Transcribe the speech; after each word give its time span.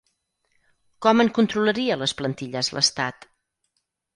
Com 1.05 1.21
en 1.25 1.29
controlaria 1.35 1.99
les 2.05 2.15
plantilles 2.23 2.73
l’estat? 2.79 3.29